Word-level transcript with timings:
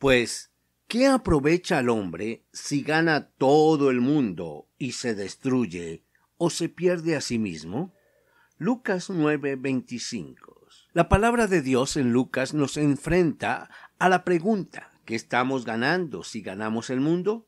Pues, 0.00 0.50
¿qué 0.88 1.08
aprovecha 1.08 1.80
el 1.80 1.90
hombre 1.90 2.46
si 2.54 2.80
gana 2.80 3.28
todo 3.36 3.90
el 3.90 4.00
mundo 4.00 4.66
y 4.78 4.92
se 4.92 5.14
destruye 5.14 6.06
o 6.38 6.48
se 6.48 6.70
pierde 6.70 7.16
a 7.16 7.20
sí 7.20 7.38
mismo? 7.38 7.92
Lucas 8.56 9.10
9:25. 9.10 10.66
La 10.94 11.10
palabra 11.10 11.48
de 11.48 11.60
Dios 11.60 11.98
en 11.98 12.14
Lucas 12.14 12.54
nos 12.54 12.78
enfrenta 12.78 13.68
a 13.98 14.08
la 14.08 14.24
pregunta, 14.24 14.90
¿qué 15.04 15.14
estamos 15.14 15.66
ganando 15.66 16.24
si 16.24 16.40
ganamos 16.40 16.88
el 16.88 17.00
mundo? 17.00 17.46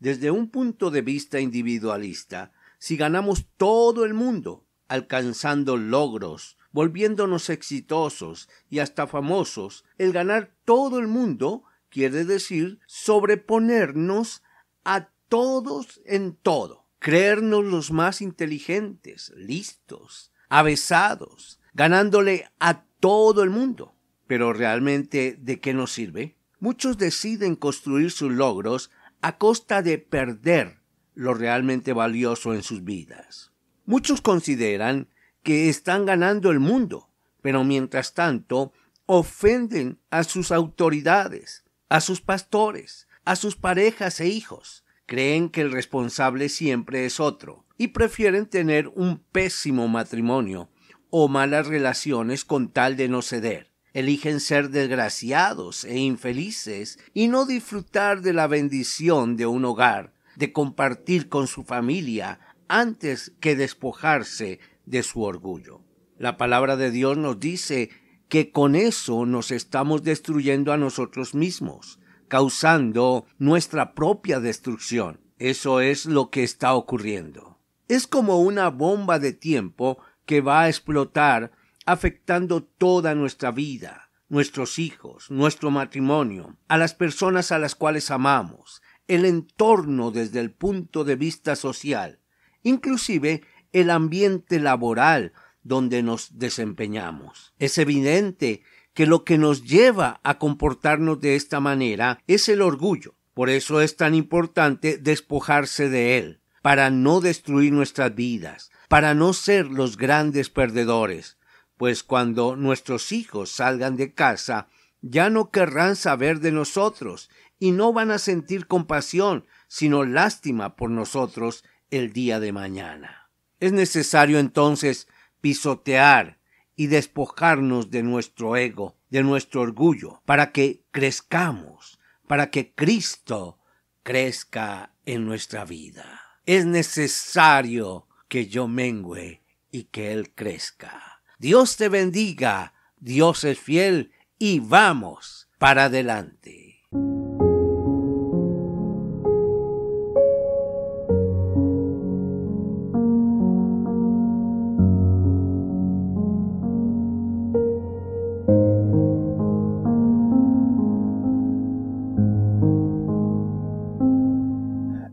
Desde 0.00 0.32
un 0.32 0.50
punto 0.50 0.90
de 0.90 1.02
vista 1.02 1.38
individualista, 1.38 2.50
si 2.80 2.96
ganamos 2.96 3.46
todo 3.56 4.04
el 4.04 4.12
mundo, 4.12 4.66
alcanzando 4.88 5.76
logros, 5.76 6.58
volviéndonos 6.72 7.48
exitosos 7.48 8.48
y 8.68 8.80
hasta 8.80 9.06
famosos, 9.06 9.84
el 9.98 10.12
ganar 10.12 10.52
todo 10.64 10.98
el 10.98 11.06
mundo 11.06 11.62
quiere 11.90 12.24
decir 12.24 12.78
sobreponernos 12.86 14.42
a 14.84 15.08
todos 15.28 16.00
en 16.04 16.34
todo, 16.36 16.86
creernos 16.98 17.64
los 17.64 17.90
más 17.90 18.20
inteligentes, 18.20 19.32
listos, 19.36 20.32
avesados, 20.48 21.60
ganándole 21.74 22.48
a 22.58 22.84
todo 23.00 23.42
el 23.42 23.50
mundo. 23.50 23.94
Pero 24.26 24.52
realmente, 24.52 25.36
¿de 25.38 25.60
qué 25.60 25.74
nos 25.74 25.92
sirve? 25.92 26.36
Muchos 26.58 26.98
deciden 26.98 27.54
construir 27.54 28.10
sus 28.10 28.32
logros 28.32 28.90
a 29.20 29.38
costa 29.38 29.82
de 29.82 29.98
perder 29.98 30.80
lo 31.14 31.34
realmente 31.34 31.92
valioso 31.92 32.54
en 32.54 32.62
sus 32.62 32.84
vidas. 32.84 33.52
Muchos 33.84 34.20
consideran 34.20 35.08
que 35.42 35.68
están 35.68 36.06
ganando 36.06 36.50
el 36.50 36.60
mundo, 36.60 37.10
pero 37.40 37.62
mientras 37.62 38.14
tanto 38.14 38.72
ofenden 39.06 40.00
a 40.10 40.24
sus 40.24 40.50
autoridades, 40.50 41.64
a 41.88 42.00
sus 42.00 42.20
pastores, 42.20 43.08
a 43.24 43.36
sus 43.36 43.56
parejas 43.56 44.20
e 44.20 44.28
hijos. 44.28 44.84
Creen 45.06 45.50
que 45.50 45.60
el 45.60 45.70
responsable 45.70 46.48
siempre 46.48 47.06
es 47.06 47.20
otro 47.20 47.64
y 47.78 47.88
prefieren 47.88 48.46
tener 48.46 48.88
un 48.88 49.18
pésimo 49.18 49.86
matrimonio 49.86 50.70
o 51.10 51.28
malas 51.28 51.66
relaciones 51.66 52.44
con 52.44 52.70
tal 52.72 52.96
de 52.96 53.08
no 53.08 53.22
ceder. 53.22 53.72
Eligen 53.92 54.40
ser 54.40 54.70
desgraciados 54.70 55.84
e 55.84 55.98
infelices 55.98 56.98
y 57.14 57.28
no 57.28 57.46
disfrutar 57.46 58.20
de 58.20 58.32
la 58.32 58.46
bendición 58.46 59.36
de 59.36 59.46
un 59.46 59.64
hogar, 59.64 60.12
de 60.34 60.52
compartir 60.52 61.28
con 61.28 61.46
su 61.46 61.64
familia 61.64 62.40
antes 62.68 63.32
que 63.40 63.56
despojarse 63.56 64.58
de 64.84 65.02
su 65.02 65.22
orgullo. 65.22 65.82
La 66.18 66.36
palabra 66.36 66.76
de 66.76 66.90
Dios 66.90 67.16
nos 67.16 67.38
dice 67.40 67.90
que 68.28 68.50
con 68.50 68.74
eso 68.74 69.26
nos 69.26 69.50
estamos 69.50 70.02
destruyendo 70.02 70.72
a 70.72 70.76
nosotros 70.76 71.34
mismos, 71.34 72.00
causando 72.28 73.26
nuestra 73.38 73.94
propia 73.94 74.40
destrucción. 74.40 75.20
Eso 75.38 75.80
es 75.80 76.06
lo 76.06 76.30
que 76.30 76.42
está 76.42 76.74
ocurriendo. 76.74 77.58
Es 77.88 78.06
como 78.06 78.40
una 78.40 78.68
bomba 78.70 79.18
de 79.18 79.32
tiempo 79.32 79.98
que 80.24 80.40
va 80.40 80.62
a 80.62 80.68
explotar 80.68 81.52
afectando 81.84 82.64
toda 82.64 83.14
nuestra 83.14 83.52
vida, 83.52 84.10
nuestros 84.28 84.78
hijos, 84.80 85.30
nuestro 85.30 85.70
matrimonio, 85.70 86.56
a 86.66 86.78
las 86.78 86.94
personas 86.94 87.52
a 87.52 87.58
las 87.60 87.76
cuales 87.76 88.10
amamos, 88.10 88.82
el 89.06 89.24
entorno 89.24 90.10
desde 90.10 90.40
el 90.40 90.50
punto 90.50 91.04
de 91.04 91.14
vista 91.14 91.54
social, 91.54 92.18
inclusive 92.64 93.42
el 93.72 93.90
ambiente 93.90 94.58
laboral 94.58 95.32
donde 95.66 96.02
nos 96.02 96.38
desempeñamos. 96.38 97.52
Es 97.58 97.78
evidente 97.78 98.62
que 98.94 99.06
lo 99.06 99.24
que 99.24 99.36
nos 99.36 99.64
lleva 99.64 100.20
a 100.22 100.38
comportarnos 100.38 101.20
de 101.20 101.36
esta 101.36 101.60
manera 101.60 102.20
es 102.26 102.48
el 102.48 102.62
orgullo. 102.62 103.14
Por 103.34 103.50
eso 103.50 103.80
es 103.80 103.96
tan 103.96 104.14
importante 104.14 104.96
despojarse 104.96 105.90
de 105.90 106.16
él, 106.18 106.40
para 106.62 106.88
no 106.90 107.20
destruir 107.20 107.72
nuestras 107.72 108.14
vidas, 108.14 108.70
para 108.88 109.12
no 109.12 109.32
ser 109.32 109.66
los 109.66 109.96
grandes 109.96 110.48
perdedores, 110.48 111.36
pues 111.76 112.02
cuando 112.02 112.56
nuestros 112.56 113.12
hijos 113.12 113.50
salgan 113.50 113.96
de 113.96 114.14
casa, 114.14 114.68
ya 115.02 115.28
no 115.28 115.50
querrán 115.50 115.96
saber 115.96 116.40
de 116.40 116.52
nosotros 116.52 117.28
y 117.58 117.72
no 117.72 117.92
van 117.92 118.10
a 118.10 118.18
sentir 118.18 118.66
compasión, 118.66 119.44
sino 119.68 120.04
lástima 120.04 120.76
por 120.76 120.90
nosotros 120.90 121.64
el 121.90 122.12
día 122.12 122.40
de 122.40 122.52
mañana. 122.52 123.30
Es 123.60 123.72
necesario 123.72 124.38
entonces 124.38 125.08
pisotear 125.40 126.38
y 126.74 126.88
despojarnos 126.88 127.90
de 127.90 128.02
nuestro 128.02 128.56
ego, 128.56 128.96
de 129.10 129.22
nuestro 129.22 129.62
orgullo, 129.62 130.22
para 130.24 130.52
que 130.52 130.84
crezcamos, 130.90 131.98
para 132.26 132.50
que 132.50 132.74
Cristo 132.74 133.58
crezca 134.02 134.94
en 135.04 135.24
nuestra 135.24 135.64
vida. 135.64 136.20
Es 136.44 136.66
necesario 136.66 138.06
que 138.28 138.46
yo 138.46 138.68
mengüe 138.68 139.42
y 139.70 139.84
que 139.84 140.12
Él 140.12 140.32
crezca. 140.34 141.22
Dios 141.38 141.76
te 141.76 141.88
bendiga, 141.88 142.74
Dios 142.98 143.44
es 143.44 143.58
fiel 143.58 144.12
y 144.38 144.60
vamos 144.60 145.48
para 145.58 145.84
adelante. 145.84 146.82